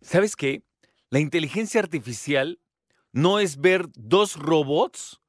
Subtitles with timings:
[0.00, 0.62] ¿Sabes qué?
[1.10, 2.58] La inteligencia artificial
[3.12, 5.20] no es ver dos robots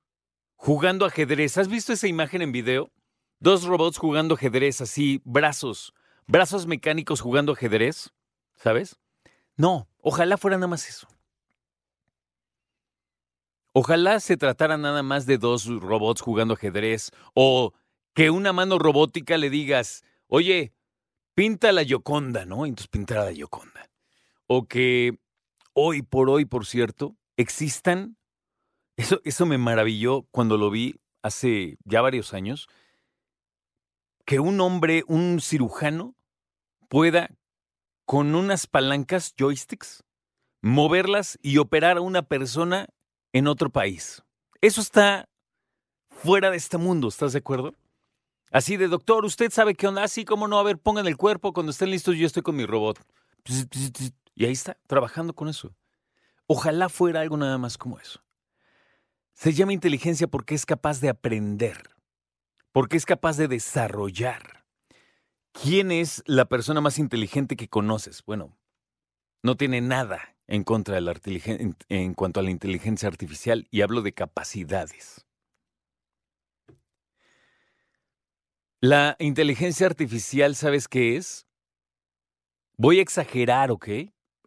[0.56, 1.58] jugando ajedrez.
[1.58, 2.92] ¿Has visto esa imagen en video?
[3.40, 5.94] Dos robots jugando ajedrez, así, brazos,
[6.28, 8.12] brazos mecánicos jugando ajedrez,
[8.56, 9.00] ¿sabes?
[9.56, 11.08] No, ojalá fuera nada más eso.
[13.72, 17.74] Ojalá se tratara nada más de dos robots jugando ajedrez o
[18.14, 20.74] que una mano robótica le digas, oye,
[21.36, 22.66] pinta la Yoconda, ¿no?
[22.66, 23.90] Entonces pintará la Yoconda.
[24.48, 25.18] O que
[25.74, 28.18] hoy por hoy, por cierto, existan,
[28.98, 32.68] eso, eso me maravilló cuando lo vi hace ya varios años,
[34.26, 36.16] que un hombre, un cirujano,
[36.90, 37.30] pueda
[38.06, 40.04] con unas palancas joysticks
[40.62, 42.90] moverlas y operar a una persona
[43.32, 44.22] en otro país.
[44.62, 45.30] Eso está
[46.10, 47.74] fuera de este mundo, ¿estás de acuerdo?
[48.52, 51.54] Así de, doctor, usted sabe qué onda, así como no, a ver, pongan el cuerpo,
[51.54, 53.00] cuando estén listos yo estoy con mi robot.
[54.36, 55.74] Y ahí está, trabajando con eso.
[56.52, 58.24] Ojalá fuera algo nada más como eso.
[59.34, 61.78] Se llama inteligencia porque es capaz de aprender,
[62.72, 64.66] porque es capaz de desarrollar.
[65.52, 68.24] ¿Quién es la persona más inteligente que conoces?
[68.26, 68.58] Bueno,
[69.44, 71.14] no tiene nada en contra de la
[71.88, 75.28] en, cuanto a la inteligencia artificial y hablo de capacidades.
[78.82, 81.46] La inteligencia artificial, ¿sabes qué es?
[82.76, 83.88] Voy a exagerar, ¿ok?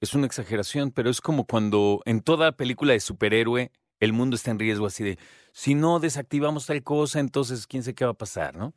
[0.03, 3.71] Es una exageración, pero es como cuando en toda película de superhéroe
[4.01, 5.17] el mundo está en riesgo así de,
[5.53, 8.75] si no desactivamos tal cosa, entonces quién sabe qué va a pasar, ¿no?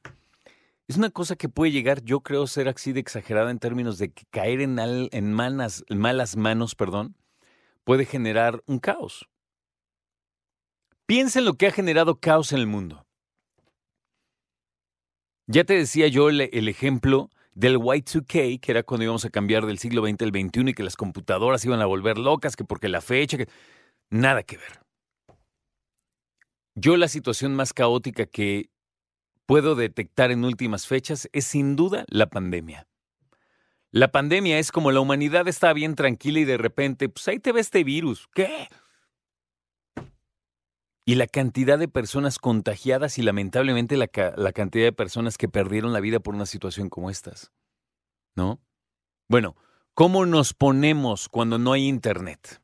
[0.87, 4.11] Es una cosa que puede llegar, yo creo, ser así de exagerada en términos de
[4.11, 7.15] que caer en, malas manos, perdón,
[7.83, 9.27] puede generar un caos.
[11.07, 13.03] Piensa en lo que ha generado caos en el mundo.
[15.47, 19.79] Ya te decía yo el ejemplo del Y2K, que era cuando íbamos a cambiar del
[19.79, 23.01] siglo XX al XXI y que las computadoras iban a volver locas, que porque la
[23.01, 23.47] fecha, que...
[24.09, 24.81] nada que ver.
[26.75, 28.69] Yo la situación más caótica que
[29.45, 32.87] puedo detectar en últimas fechas es sin duda la pandemia.
[33.91, 37.53] La pandemia es como la humanidad está bien tranquila y de repente, pues ahí te
[37.53, 38.27] ve este virus.
[38.33, 38.67] ¿Qué?
[41.05, 45.99] Y la cantidad de personas contagiadas y lamentablemente la, cantidad de personas que perdieron la
[45.99, 47.51] vida por una situación como estas.
[48.35, 48.59] ¿No?
[49.29, 49.55] Bueno,
[49.93, 52.61] ¿cómo nos ponemos cuando no hay internet?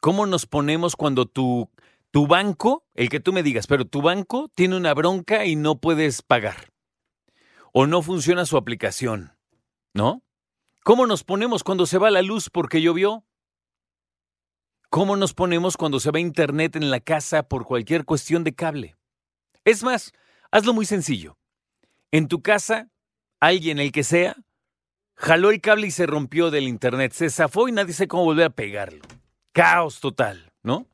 [0.00, 1.68] ¿Cómo nos ponemos cuando tu,
[2.12, 5.80] tu banco, el que tú me digas, pero tu banco tiene una bronca y no
[5.80, 6.72] puedes pagar?
[7.72, 9.36] O no funciona su aplicación,
[9.92, 10.22] ¿no?
[10.84, 13.24] ¿Cómo nos ponemos cuando se va la luz porque llovió?
[14.96, 18.96] ¿Cómo nos ponemos cuando se va internet en la casa por cualquier cuestión de cable?
[19.62, 20.14] Es más,
[20.50, 21.36] hazlo muy sencillo.
[22.12, 22.88] En tu casa,
[23.38, 24.36] alguien, el que sea,
[25.14, 28.46] jaló el cable y se rompió del internet, se zafó y nadie sabe cómo volver
[28.46, 29.02] a pegarlo.
[29.52, 30.86] Caos total, ¿no?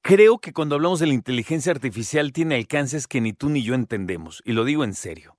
[0.00, 3.74] Creo que cuando hablamos de la inteligencia artificial tiene alcances que ni tú ni yo
[3.74, 5.36] entendemos, y lo digo en serio.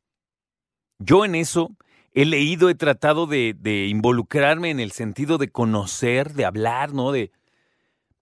[1.00, 1.78] Yo en eso
[2.14, 7.12] he leído, he tratado de, involucrarme en el sentido de conocer, de hablar, ¿no?
[7.12, 7.32] De,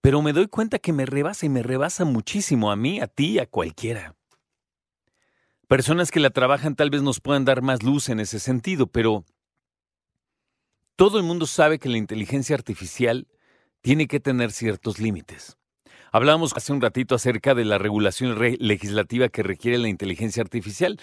[0.00, 3.38] pero me doy cuenta que me rebasa y me rebasa muchísimo a mí, a ti,
[3.38, 4.14] a cualquiera.
[5.68, 9.24] Personas que la trabajan tal vez nos puedan dar más luz en ese sentido, pero
[10.96, 13.26] todo el mundo sabe que la inteligencia artificial
[13.80, 15.56] tiene que tener ciertos límites.
[16.12, 21.00] Hablábamos hace un ratito acerca de la regulación legislativa que requiere la inteligencia artificial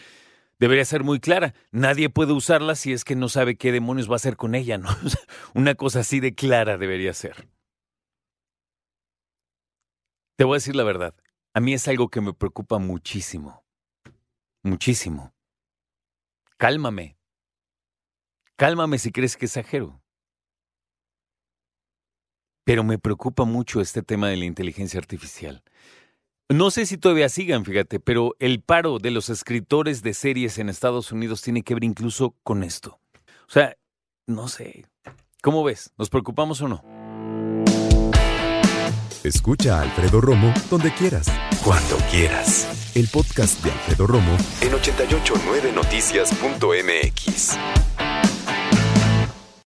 [0.60, 1.54] debería ser muy clara.
[1.72, 4.78] Nadie puede usarla si es que no sabe qué demonios va a hacer con ella,
[4.78, 4.90] ¿no?
[5.56, 7.48] Una cosa así de clara debería ser.
[10.38, 11.16] Te voy a decir la verdad.
[11.54, 13.66] A mí es algo que me preocupa muchísimo.
[14.64, 15.34] Muchísimo.
[16.58, 17.18] Cálmame.
[18.56, 20.02] Cálmame si crees que exagero.
[22.66, 25.64] Pero me preocupa mucho este tema de la inteligencia artificial.
[26.52, 30.68] No sé si todavía sigan, fíjate, pero el paro de los escritores de series en
[30.68, 33.00] Estados Unidos tiene que ver incluso con esto.
[33.48, 33.78] O sea,
[34.26, 34.88] no sé.
[35.44, 35.92] ¿Cómo ves?
[35.96, 36.84] ¿Nos preocupamos o no?
[39.24, 41.32] Escucha a Alfredo Romo donde quieras.
[41.64, 42.96] Cuando quieras.
[42.96, 47.60] El podcast de Alfredo Romo en 889noticias.mx.